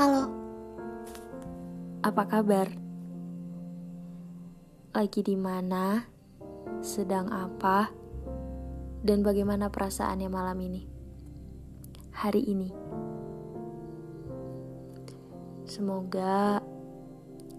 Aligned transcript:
Halo, 0.00 0.32
apa 2.00 2.24
kabar? 2.24 2.72
Lagi 4.96 5.20
di 5.20 5.36
mana? 5.36 6.08
Sedang 6.80 7.28
apa? 7.28 7.92
Dan 9.04 9.20
bagaimana 9.20 9.68
perasaannya 9.68 10.32
malam 10.32 10.56
ini? 10.56 10.88
Hari 12.16 12.40
ini. 12.48 12.72
Semoga 15.68 16.64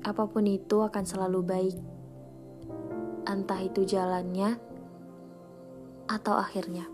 apa 0.02 0.24
pun 0.26 0.50
itu 0.50 0.82
akan 0.82 1.06
selalu 1.06 1.46
baik. 1.46 1.78
Entah 3.30 3.62
itu 3.62 3.86
jalannya 3.86 4.58
atau 6.10 6.42
akhirnya. 6.42 6.90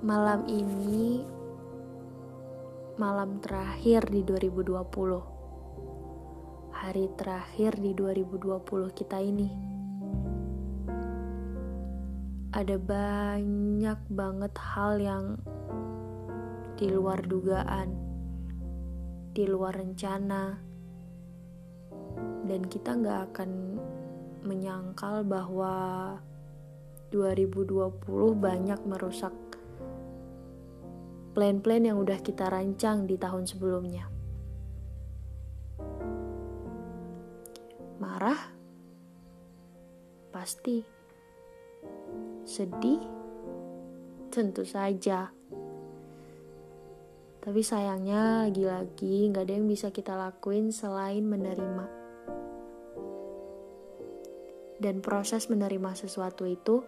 Malam 0.00 0.48
ini 0.48 1.33
malam 2.94 3.42
terakhir 3.42 4.06
di 4.06 4.22
2020. 4.22 4.70
Hari 6.70 7.10
terakhir 7.18 7.74
di 7.82 7.90
2020 7.90 8.94
kita 8.94 9.18
ini. 9.18 9.50
Ada 12.54 12.78
banyak 12.78 13.98
banget 14.14 14.54
hal 14.62 15.02
yang 15.02 15.42
di 16.78 16.86
luar 16.86 17.18
dugaan, 17.26 17.98
di 19.34 19.42
luar 19.42 19.74
rencana, 19.74 20.54
dan 22.46 22.62
kita 22.62 22.94
nggak 22.94 23.34
akan 23.34 23.50
menyangkal 24.46 25.26
bahwa 25.26 25.74
2020 27.10 27.74
banyak 28.38 28.78
merusak 28.86 29.34
plan-plan 31.34 31.82
yang 31.82 31.98
udah 31.98 32.22
kita 32.22 32.46
rancang 32.46 33.10
di 33.10 33.18
tahun 33.18 33.42
sebelumnya. 33.42 34.06
Marah? 37.98 38.38
Pasti. 40.30 40.78
Sedih? 42.46 43.02
Tentu 44.30 44.62
saja. 44.62 45.34
Tapi 47.42 47.60
sayangnya 47.60 48.46
lagi-lagi 48.48 49.28
gak 49.34 49.44
ada 49.44 49.54
yang 49.58 49.66
bisa 49.66 49.90
kita 49.90 50.14
lakuin 50.14 50.70
selain 50.70 51.26
menerima. 51.26 51.86
Dan 54.78 55.02
proses 55.02 55.50
menerima 55.50 55.98
sesuatu 55.98 56.46
itu 56.46 56.86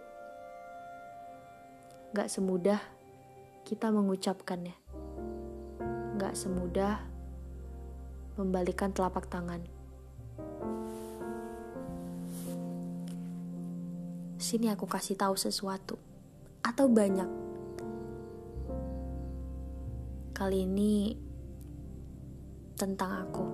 gak 2.15 2.31
semudah 2.31 2.96
kita 3.67 3.91
mengucapkannya. 3.91 4.71
Gak 6.15 6.39
semudah 6.39 7.03
membalikan 8.39 8.95
telapak 8.95 9.27
tangan. 9.27 9.59
Sini 14.39 14.71
aku 14.71 14.87
kasih 14.87 15.19
tahu 15.19 15.35
sesuatu 15.35 15.99
atau 16.63 16.87
banyak. 16.87 17.27
Kali 20.31 20.63
ini 20.63 21.19
tentang 22.79 23.27
aku. 23.27 23.45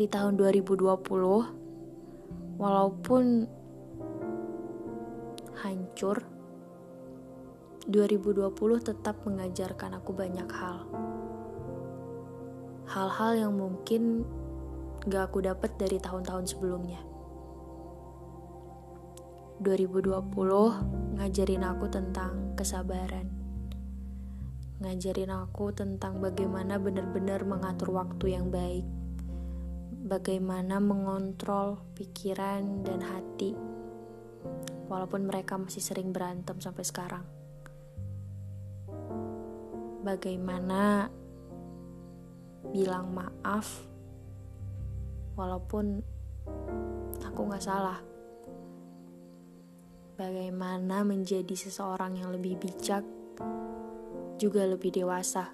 Di 0.00 0.08
tahun 0.08 0.40
2020, 0.40 2.56
walaupun 2.56 3.44
hancur 5.60 6.35
2020 7.86 8.50
tetap 8.82 9.22
mengajarkan 9.22 10.02
aku 10.02 10.10
banyak 10.10 10.50
hal. 10.50 10.90
Hal-hal 12.90 13.46
yang 13.46 13.54
mungkin 13.54 14.26
gak 15.06 15.30
aku 15.30 15.46
dapat 15.46 15.78
dari 15.78 16.02
tahun-tahun 16.02 16.50
sebelumnya. 16.50 16.98
2020 19.62 20.18
ngajarin 21.14 21.62
aku 21.62 21.86
tentang 21.86 22.58
kesabaran. 22.58 23.30
Ngajarin 24.82 25.30
aku 25.30 25.70
tentang 25.70 26.18
bagaimana 26.18 26.82
benar-benar 26.82 27.46
mengatur 27.46 27.94
waktu 27.94 28.34
yang 28.34 28.50
baik. 28.50 28.82
Bagaimana 30.10 30.82
mengontrol 30.82 31.78
pikiran 31.94 32.82
dan 32.82 32.98
hati. 32.98 33.54
Walaupun 34.90 35.30
mereka 35.30 35.54
masih 35.54 35.86
sering 35.86 36.10
berantem 36.10 36.58
sampai 36.58 36.82
sekarang 36.82 37.35
bagaimana 40.06 41.10
bilang 42.70 43.10
maaf 43.10 43.82
walaupun 45.34 45.98
aku 47.26 47.40
gak 47.50 47.66
salah. 47.66 47.98
Bagaimana 50.16 51.04
menjadi 51.04 51.52
seseorang 51.52 52.16
yang 52.16 52.30
lebih 52.32 52.56
bijak 52.56 53.04
juga 54.38 54.64
lebih 54.64 54.94
dewasa. 54.94 55.52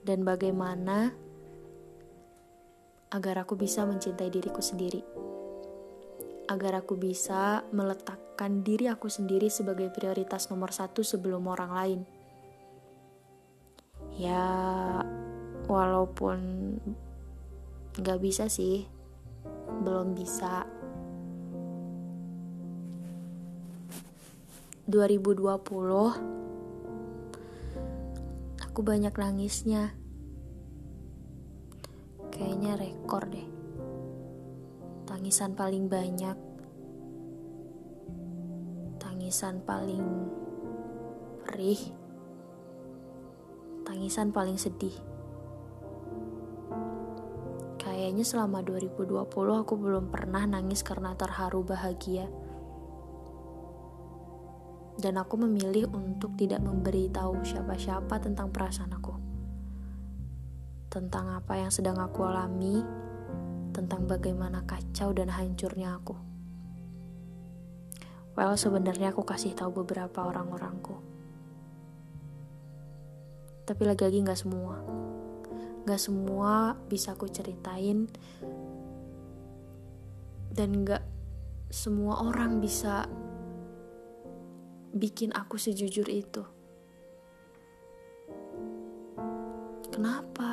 Dan 0.00 0.24
bagaimana 0.24 1.12
agar 3.12 3.44
aku 3.44 3.58
bisa 3.60 3.84
mencintai 3.84 4.32
diriku 4.32 4.64
sendiri 4.64 5.27
agar 6.48 6.80
aku 6.80 6.96
bisa 6.96 7.60
meletakkan 7.76 8.64
diri 8.64 8.88
aku 8.88 9.12
sendiri 9.12 9.52
sebagai 9.52 9.92
prioritas 9.92 10.48
nomor 10.48 10.72
satu 10.72 11.04
sebelum 11.04 11.44
orang 11.44 11.70
lain. 11.76 12.00
Ya, 14.16 14.48
walaupun 15.68 16.40
gak 18.00 18.18
bisa 18.24 18.48
sih, 18.48 18.88
belum 19.84 20.16
bisa. 20.16 20.64
2020 24.88 25.44
aku 28.64 28.80
banyak 28.80 29.12
nangisnya. 29.12 29.92
Kayaknya 32.32 32.80
rekor 32.80 33.28
deh 33.28 33.57
tangisan 35.18 35.50
paling 35.58 35.90
banyak, 35.90 36.38
tangisan 39.02 39.58
paling 39.66 40.06
perih, 41.42 41.82
tangisan 43.82 44.30
paling 44.30 44.54
sedih. 44.54 44.94
Kayaknya 47.82 48.22
selama 48.22 48.62
2020 48.62 49.26
aku 49.58 49.74
belum 49.74 50.06
pernah 50.06 50.46
nangis 50.46 50.86
karena 50.86 51.18
terharu 51.18 51.66
bahagia. 51.66 52.30
Dan 55.02 55.18
aku 55.18 55.34
memilih 55.34 55.90
untuk 55.98 56.38
tidak 56.38 56.62
memberitahu 56.62 57.42
siapa-siapa 57.42 58.22
tentang 58.22 58.54
perasaan 58.54 58.94
aku. 58.94 59.18
Tentang 60.86 61.42
apa 61.42 61.58
yang 61.58 61.74
sedang 61.74 61.98
aku 61.98 62.22
alami, 62.22 63.07
tentang 63.78 64.10
bagaimana 64.10 64.66
kacau 64.66 65.14
dan 65.14 65.30
hancurnya 65.30 66.02
aku. 66.02 66.18
Well, 68.34 68.58
sebenarnya 68.58 69.14
aku 69.14 69.22
kasih 69.22 69.54
tahu 69.54 69.86
beberapa 69.86 70.26
orang-orangku. 70.26 70.98
Tapi 73.62 73.82
lagi-lagi 73.86 74.26
gak 74.26 74.42
semua. 74.42 74.82
Gak 75.86 76.02
semua 76.02 76.74
bisa 76.90 77.14
aku 77.14 77.30
ceritain. 77.30 78.10
Dan 80.50 80.82
gak 80.82 81.06
semua 81.70 82.26
orang 82.26 82.58
bisa 82.58 83.06
bikin 84.90 85.30
aku 85.30 85.54
sejujur 85.54 86.10
itu. 86.10 86.42
Kenapa? 89.94 90.47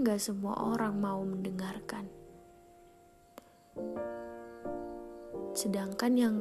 Gak 0.00 0.20
semua 0.20 0.56
orang 0.56 0.96
mau 0.96 1.20
mendengarkan. 1.22 2.08
Sedangkan 5.52 6.12
yang 6.16 6.36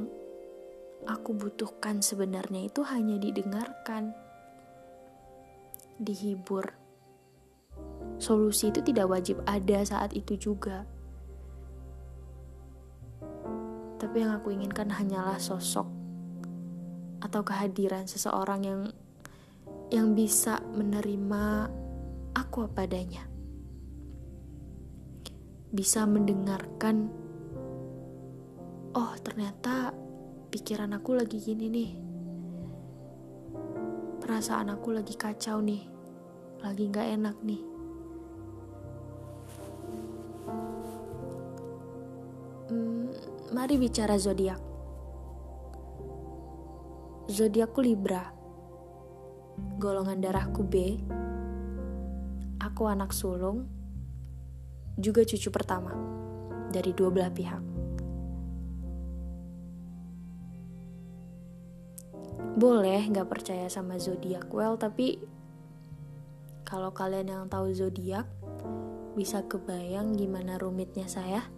aku 1.03 1.35
butuhkan 1.35 1.99
sebenarnya 1.99 2.71
itu 2.71 2.81
hanya 2.87 3.19
didengarkan, 3.19 4.15
dihibur. 5.99 6.71
Solusi 8.19 8.71
itu 8.71 8.83
tidak 8.83 9.11
wajib 9.11 9.39
ada 9.43 9.83
saat 9.83 10.11
itu 10.15 10.35
juga. 10.39 10.83
Tapi 13.99 14.15
yang 14.23 14.39
aku 14.39 14.55
inginkan 14.55 14.87
hanyalah 14.87 15.39
sosok 15.39 15.87
atau 17.19 17.43
kehadiran 17.43 18.07
seseorang 18.07 18.61
yang 18.63 18.81
yang 19.91 20.15
bisa 20.15 20.63
menerima 20.71 21.67
aku 22.31 22.63
apa 22.65 22.87
adanya 22.87 23.28
bisa 25.69 26.01
mendengarkan, 26.09 27.13
oh 28.97 29.13
ternyata 29.21 29.93
pikiran 30.49 30.97
aku 30.97 31.13
lagi 31.13 31.37
gini 31.37 31.65
nih. 31.69 31.91
Perasaan 34.17 34.73
aku 34.73 34.97
lagi 34.97 35.13
kacau 35.13 35.61
nih. 35.61 35.85
Lagi 36.59 36.91
gak 36.91 37.07
enak 37.17 37.37
nih. 37.45 37.61
Hmm, 42.69 43.09
mari 43.53 43.75
bicara 43.77 44.17
zodiak. 44.17 44.61
Zodiakku 47.29 47.79
Libra. 47.85 48.25
Golongan 49.77 50.17
darahku 50.17 50.65
B. 50.65 50.97
Aku 52.59 52.89
anak 52.89 53.13
sulung. 53.13 53.78
Juga 54.99 55.23
cucu 55.23 55.47
pertama 55.47 55.95
dari 56.69 56.91
dua 56.91 57.07
belah 57.07 57.31
pihak. 57.31 57.69
boleh 62.59 63.07
nggak 63.07 63.31
percaya 63.31 63.71
sama 63.71 63.95
zodiak? 63.95 64.51
Well 64.51 64.75
tapi 64.75 65.15
kalau 66.67 66.91
kalian 66.91 67.31
yang 67.31 67.47
tahu 67.47 67.71
zodiak 67.71 68.27
bisa 69.15 69.47
kebayang 69.47 70.19
gimana 70.19 70.59
rumitnya 70.59 71.07
saya? 71.07 71.47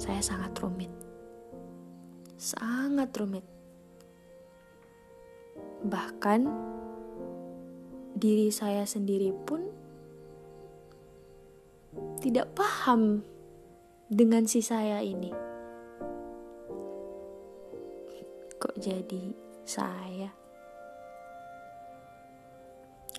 Saya 0.00 0.24
sangat 0.24 0.56
rumit. 0.58 0.88
Sangat 2.40 3.12
rumit. 3.20 3.44
Bahkan 5.84 6.40
diri 8.20 8.52
saya 8.52 8.84
sendiri 8.84 9.32
pun 9.32 9.64
tidak 12.20 12.52
paham 12.52 13.24
dengan 14.12 14.44
si 14.44 14.60
saya 14.60 15.00
ini. 15.00 15.32
kok 18.60 18.76
jadi 18.76 19.32
saya? 19.64 20.28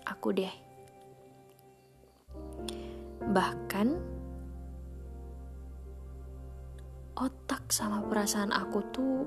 Aku 0.06 0.30
deh. 0.30 0.53
Bahkan 3.25 3.88
otak 7.18 7.74
sama 7.74 8.06
perasaan 8.06 8.54
aku 8.54 8.80
tuh 8.94 9.25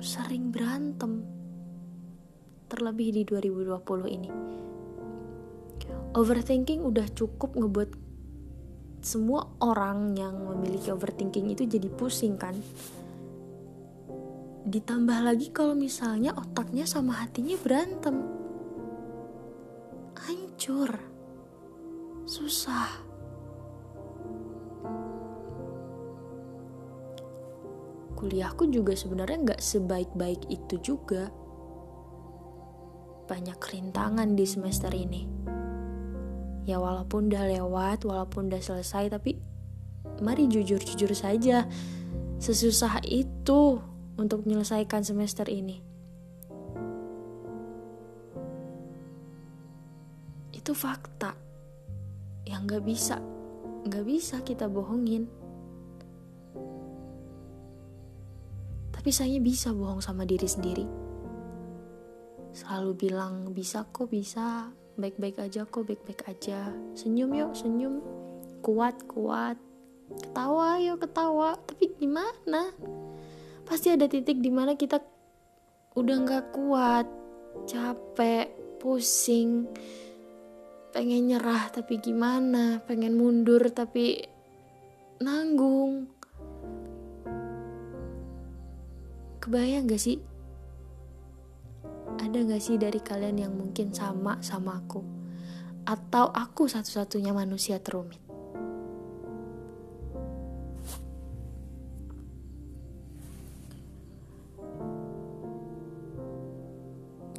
sering 0.00 0.48
berantem 0.48 1.20
terlebih 2.72 3.12
di 3.12 3.22
2020 3.28 4.08
ini 4.08 4.30
overthinking 6.14 6.82
udah 6.82 7.06
cukup 7.14 7.54
ngebuat 7.54 7.90
semua 9.00 9.48
orang 9.64 10.12
yang 10.12 10.36
memiliki 10.44 10.92
overthinking 10.92 11.56
itu 11.56 11.64
jadi 11.64 11.88
pusing 11.88 12.36
kan? 12.36 12.52
Ditambah 14.68 15.18
lagi 15.24 15.48
kalau 15.56 15.72
misalnya 15.72 16.36
otaknya 16.36 16.84
sama 16.84 17.16
hatinya 17.24 17.56
berantem. 17.56 18.20
Hancur. 20.20 20.92
Susah. 22.28 23.08
Kuliahku 28.20 28.68
juga 28.68 28.92
sebenarnya 28.92 29.38
nggak 29.48 29.62
sebaik-baik 29.64 30.44
itu 30.52 30.76
juga. 30.84 31.32
Banyak 33.24 33.56
rintangan 33.56 34.36
di 34.36 34.44
semester 34.44 34.92
ini 34.92 35.39
ya 36.68 36.76
walaupun 36.76 37.32
udah 37.32 37.44
lewat 37.48 38.04
walaupun 38.04 38.52
udah 38.52 38.60
selesai 38.60 39.12
tapi 39.12 39.40
mari 40.20 40.48
jujur-jujur 40.48 41.12
saja 41.16 41.64
sesusah 42.40 43.04
itu 43.04 43.80
untuk 44.16 44.44
menyelesaikan 44.48 45.04
semester 45.04 45.48
ini. 45.48 45.80
Itu 50.52 50.72
fakta 50.76 51.36
yang 52.44 52.68
gak 52.68 52.84
bisa, 52.84 53.16
gak 53.88 54.04
bisa 54.04 54.44
kita 54.44 54.68
bohongin. 54.68 55.28
Tapi 58.92 59.10
saya 59.12 59.40
bisa 59.40 59.72
bohong 59.72 60.04
sama 60.04 60.28
diri 60.28 60.44
sendiri. 60.44 60.84
Selalu 62.52 62.90
bilang 62.96 63.56
bisa 63.56 63.88
kok 63.88 64.12
bisa, 64.12 64.68
baik-baik 65.00 65.40
aja 65.40 65.64
kok 65.64 65.88
baik-baik 65.88 66.28
aja. 66.28 66.70
Senyum 66.94 67.32
yuk, 67.32 67.56
senyum. 67.56 68.04
Kuat, 68.60 69.00
kuat. 69.08 69.56
Ketawa 70.12 70.76
yuk, 70.78 71.00
ketawa. 71.00 71.56
Tapi 71.64 71.96
gimana? 71.96 72.70
pasti 73.70 73.86
ada 73.86 74.10
titik 74.10 74.42
di 74.42 74.50
mana 74.50 74.74
kita 74.74 74.98
udah 75.94 76.16
nggak 76.26 76.44
kuat 76.50 77.06
capek 77.70 78.50
pusing 78.82 79.70
pengen 80.90 81.30
nyerah 81.30 81.70
tapi 81.70 82.02
gimana 82.02 82.82
pengen 82.82 83.14
mundur 83.14 83.62
tapi 83.70 84.26
nanggung 85.22 86.10
kebayang 89.38 89.86
gak 89.86 90.02
sih 90.02 90.18
ada 92.20 92.36
gak 92.44 92.60
sih 92.60 92.76
dari 92.76 93.00
kalian 93.00 93.48
yang 93.48 93.54
mungkin 93.56 93.96
sama 93.96 94.36
sama 94.44 94.76
aku? 94.76 95.00
Atau 95.88 96.28
aku 96.28 96.68
satu-satunya 96.68 97.32
manusia 97.32 97.80
terumit? 97.80 98.20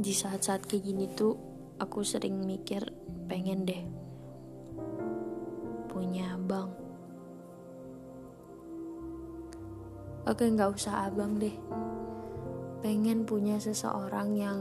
Di 0.02 0.18
saat-saat 0.18 0.66
kayak 0.66 0.82
gini 0.82 1.06
tuh 1.14 1.38
aku 1.78 2.02
sering 2.02 2.42
mikir 2.42 2.82
pengen 3.30 3.70
deh 3.70 3.86
punya 5.86 6.34
abang. 6.34 6.74
Oke 10.26 10.50
nggak 10.50 10.74
usah 10.74 11.06
abang 11.06 11.38
deh 11.38 11.54
pengen 12.82 13.30
punya 13.30 13.62
seseorang 13.62 14.34
yang 14.34 14.60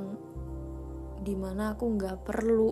di 1.25 1.33
mana 1.33 1.73
aku 1.73 1.85
nggak 1.97 2.21
perlu 2.25 2.71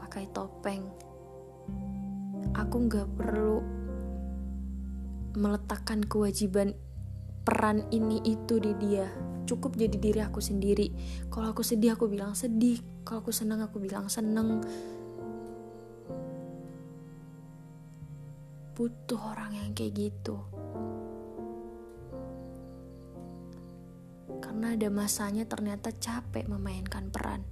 pakai 0.00 0.24
topeng. 0.32 0.84
Aku 2.56 2.76
nggak 2.88 3.08
perlu 3.12 3.60
meletakkan 5.36 6.00
kewajiban 6.00 6.72
peran 7.44 7.84
ini 7.92 8.24
itu 8.24 8.56
di 8.56 8.72
dia. 8.80 9.08
Cukup 9.44 9.76
jadi 9.76 9.96
diri 9.96 10.20
aku 10.24 10.40
sendiri. 10.40 10.92
Kalau 11.28 11.52
aku 11.52 11.60
sedih 11.60 11.96
aku 11.96 12.08
bilang 12.08 12.32
sedih. 12.32 12.80
Kalau 13.04 13.20
aku 13.20 13.32
senang 13.32 13.60
aku 13.64 13.80
bilang 13.80 14.08
seneng. 14.08 14.64
Butuh 18.72 19.20
orang 19.20 19.56
yang 19.56 19.70
kayak 19.76 20.08
gitu 20.08 20.57
karena 24.58 24.74
ada 24.74 24.90
masanya 24.90 25.46
ternyata 25.46 25.94
capek 25.94 26.50
memainkan 26.50 27.14
peran. 27.14 27.46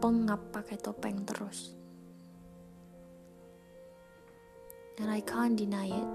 Pengap 0.00 0.40
pakai 0.56 0.80
topeng 0.80 1.20
terus. 1.20 1.76
And 4.96 5.12
I 5.12 5.20
can't 5.20 5.52
deny 5.52 5.92
it. 5.92 6.12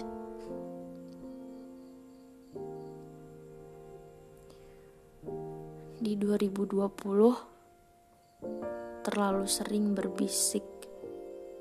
Di 6.01 6.17
2020 6.17 9.05
terlalu 9.05 9.45
sering 9.45 9.93
berbisik 9.93 10.65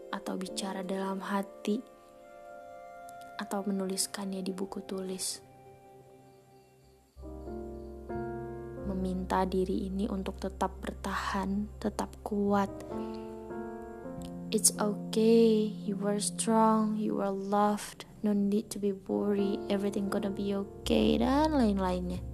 atau 0.08 0.40
bicara 0.40 0.80
dalam 0.80 1.20
hati 1.20 1.76
atau 3.36 3.60
menuliskannya 3.60 4.40
di 4.40 4.56
buku 4.56 4.80
tulis. 4.88 5.47
Meminta 9.28 9.44
diri 9.44 9.92
ini 9.92 10.08
untuk 10.08 10.40
tetap 10.40 10.80
bertahan, 10.80 11.68
tetap 11.76 12.08
kuat. 12.24 12.72
It's 14.48 14.72
okay, 14.80 15.68
you 15.68 16.00
are 16.08 16.16
strong, 16.16 16.96
you 16.96 17.20
are 17.20 17.28
loved, 17.28 18.08
no 18.24 18.32
need 18.32 18.72
to 18.72 18.80
be 18.80 18.96
worried, 19.04 19.60
everything 19.68 20.08
gonna 20.08 20.32
be 20.32 20.56
okay, 20.56 21.20
dan 21.20 21.52
lain-lainnya. 21.52 22.24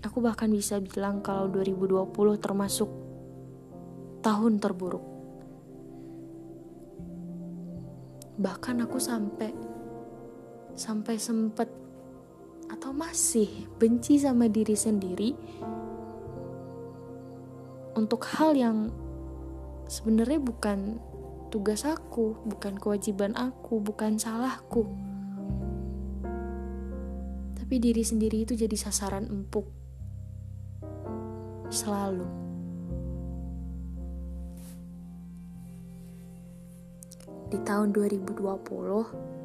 Aku 0.00 0.24
bahkan 0.24 0.48
bisa 0.48 0.80
bilang 0.80 1.20
kalau 1.20 1.52
2020 1.52 2.40
termasuk 2.40 2.88
tahun 4.24 4.64
terburuk. 4.64 5.04
Bahkan 8.40 8.80
aku 8.80 8.96
sampai 8.96 9.52
sampai 10.72 11.20
sempet 11.20 11.68
atau 12.70 12.90
masih 12.90 13.68
benci 13.78 14.18
sama 14.18 14.50
diri 14.50 14.74
sendiri 14.74 15.30
untuk 17.96 18.28
hal 18.28 18.52
yang 18.52 18.92
sebenarnya 19.88 20.36
bukan 20.36 21.00
tugas 21.48 21.88
aku, 21.88 22.36
bukan 22.44 22.76
kewajiban 22.76 23.32
aku, 23.32 23.80
bukan 23.80 24.20
salahku. 24.20 24.84
Tapi 27.56 27.74
diri 27.80 28.04
sendiri 28.04 28.44
itu 28.44 28.52
jadi 28.52 28.76
sasaran 28.76 29.26
empuk. 29.26 29.66
Selalu. 31.72 32.28
Di 37.50 37.58
tahun 37.62 37.94
2020, 37.94 39.35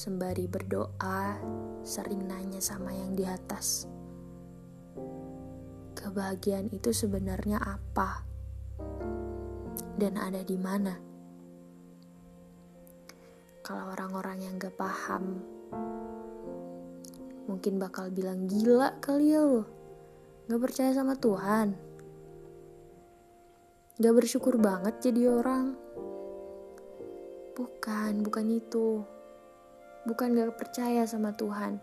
Sembari 0.00 0.48
berdoa, 0.48 1.36
sering 1.84 2.24
nanya 2.24 2.56
sama 2.56 2.88
yang 2.88 3.12
di 3.12 3.28
atas. 3.28 3.84
Kebahagiaan 5.92 6.72
itu 6.72 6.88
sebenarnya 6.88 7.60
apa? 7.60 8.24
Dan 10.00 10.16
ada 10.16 10.40
di 10.40 10.56
mana? 10.56 10.96
Kalau 13.60 13.92
orang-orang 13.92 14.40
yang 14.40 14.56
gak 14.56 14.72
paham, 14.80 15.36
mungkin 17.44 17.76
bakal 17.76 18.08
bilang 18.08 18.48
gila 18.48 18.96
kali 19.04 19.36
ya 19.36 19.44
lo. 19.44 19.68
Gak 20.48 20.64
percaya 20.64 20.96
sama 20.96 21.12
Tuhan. 21.12 21.76
Gak 24.00 24.16
bersyukur 24.16 24.56
banget 24.56 25.12
jadi 25.12 25.28
orang. 25.28 25.76
Bukan, 27.52 28.24
bukan 28.24 28.48
itu 28.48 29.19
bukan 30.08 30.32
gak 30.32 30.56
percaya 30.56 31.04
sama 31.04 31.36
Tuhan, 31.36 31.76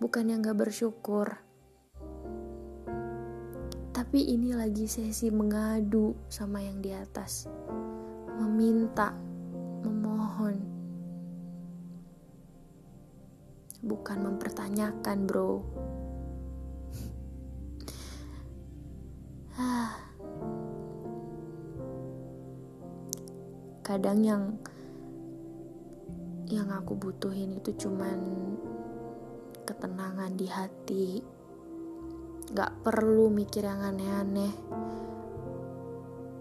bukan 0.00 0.32
yang 0.32 0.40
gak 0.40 0.56
bersyukur. 0.56 1.36
Tapi 3.90 4.22
ini 4.32 4.54
lagi 4.56 4.88
sesi 4.88 5.28
mengadu 5.28 6.16
sama 6.32 6.64
yang 6.64 6.80
di 6.80 6.88
atas, 6.96 7.44
meminta, 8.40 9.12
memohon, 9.84 10.56
bukan 13.84 14.18
mempertanyakan, 14.24 15.28
bro. 15.28 15.60
Kadang 23.84 24.24
yang 24.24 24.56
yang 26.50 26.74
aku 26.74 26.98
butuhin 26.98 27.62
itu 27.62 27.70
cuman 27.86 28.18
ketenangan 29.62 30.34
di 30.34 30.50
hati. 30.50 31.06
Gak 32.50 32.82
perlu 32.82 33.30
mikir 33.30 33.62
yang 33.62 33.86
aneh-aneh. 33.86 34.50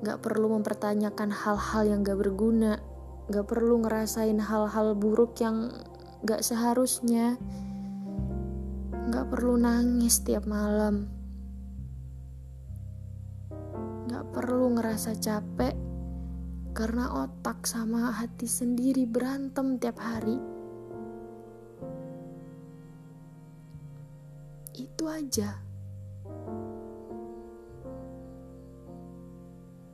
Gak 0.01 0.19
perlu 0.25 0.57
mempertanyakan 0.57 1.29
hal-hal 1.29 1.83
yang 1.85 2.01
gak 2.01 2.17
berguna. 2.17 2.81
Gak 3.29 3.45
perlu 3.45 3.85
ngerasain 3.85 4.41
hal-hal 4.41 4.97
buruk 4.97 5.37
yang 5.37 5.69
gak 6.25 6.41
seharusnya. 6.41 7.37
Gak 9.13 9.29
perlu 9.29 9.61
nangis 9.61 10.25
tiap 10.25 10.49
malam. 10.49 11.05
Gak 14.09 14.25
perlu 14.33 14.73
ngerasa 14.73 15.13
capek 15.21 15.78
karena 16.79 17.12
otak 17.12 17.67
sama 17.67 18.07
hati 18.15 18.48
sendiri 18.48 19.03
berantem 19.03 19.75
tiap 19.83 20.00
hari. 20.00 20.39
Itu 24.79 25.12
aja. 25.12 25.59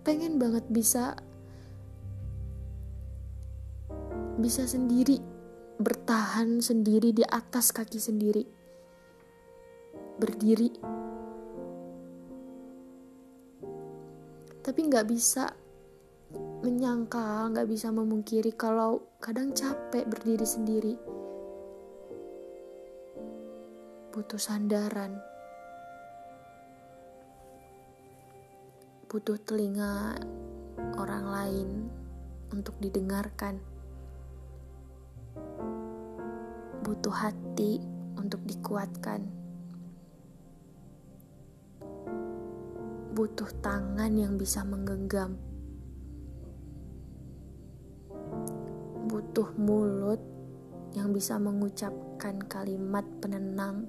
Pengen 0.05 0.37
banget 0.37 0.61
bisa 0.69 1.17
bisa 4.37 4.69
sendiri 4.69 5.17
bertahan 5.81 6.61
sendiri 6.61 7.17
di 7.17 7.25
atas 7.25 7.73
kaki 7.73 7.97
sendiri. 7.97 8.45
Berdiri. 10.21 10.69
Tapi 14.61 14.79
nggak 14.85 15.09
bisa 15.09 15.64
menyangkal, 16.65 17.53
nggak 17.53 17.69
bisa 17.69 17.93
memungkiri 17.93 18.49
kalau 18.57 19.05
kadang 19.21 19.53
capek 19.53 20.09
berdiri 20.09 20.47
sendiri. 20.47 20.93
Butuh 24.09 24.41
sandaran. 24.41 25.21
Butuh 29.05 29.37
telinga 29.45 30.17
orang 30.97 31.25
lain 31.29 31.69
untuk 32.49 32.73
didengarkan. 32.81 33.61
Butuh 36.81 37.13
hati 37.13 37.77
untuk 38.17 38.41
dikuatkan. 38.49 39.21
Butuh 43.15 43.47
tangan 43.63 44.11
yang 44.17 44.35
bisa 44.35 44.65
menggenggam 44.67 45.54
butuh 49.15 49.47
mulut 49.55 50.19
yang 50.91 51.15
bisa 51.15 51.39
mengucapkan 51.39 52.35
kalimat 52.51 53.07
penenang. 53.23 53.87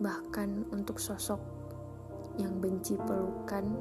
Bahkan 0.00 0.72
untuk 0.72 0.96
sosok 0.96 1.36
yang 2.40 2.64
benci 2.64 2.96
pelukan, 2.96 3.76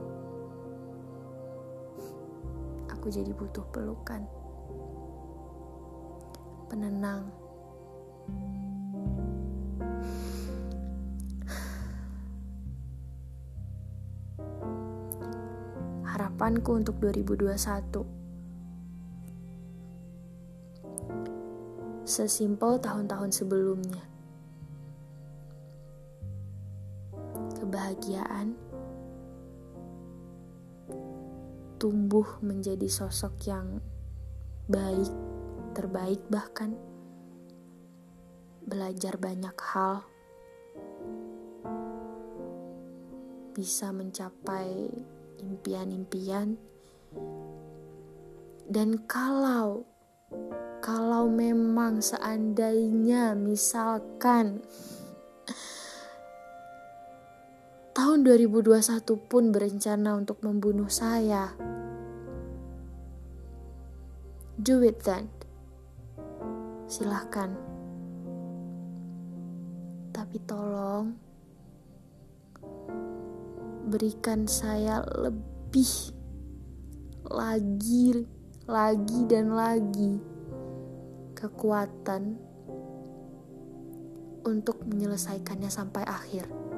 aku 2.92 3.08
jadi 3.08 3.32
butuh 3.32 3.64
pelukan. 3.72 4.28
Penenang. 6.68 7.41
Harapanku 16.52 16.84
untuk 16.84 17.00
2021. 17.00 18.04
Sesimpel 22.04 22.76
tahun-tahun 22.84 23.32
sebelumnya. 23.32 24.04
Kebahagiaan 27.56 28.60
tumbuh 31.80 32.28
menjadi 32.44 32.92
sosok 32.92 33.48
yang 33.48 33.80
baik, 34.68 35.08
terbaik 35.72 36.20
bahkan 36.28 36.76
belajar 38.68 39.16
banyak 39.16 39.56
hal 39.56 40.04
bisa 43.56 43.96
mencapai 43.96 45.00
impian-impian. 45.42 46.56
Dan 48.72 49.04
kalau 49.10 49.84
kalau 50.82 51.30
memang 51.30 52.02
seandainya 52.02 53.38
misalkan 53.38 54.66
tahun 57.92 58.26
2021 58.26 58.82
pun 59.30 59.54
berencana 59.54 60.18
untuk 60.18 60.42
membunuh 60.42 60.90
saya. 60.90 61.54
Do 64.58 64.82
it 64.82 65.04
then. 65.06 65.30
Silahkan. 66.90 67.54
Tapi 70.10 70.38
tolong 70.50 71.31
berikan 73.92 74.48
saya 74.48 75.04
lebih 75.20 76.16
lagi, 77.28 78.24
lagi 78.64 79.20
dan 79.28 79.52
lagi 79.52 80.16
kekuatan 81.36 82.40
untuk 84.48 84.80
menyelesaikannya 84.88 85.68
sampai 85.68 86.08
akhir. 86.08 86.71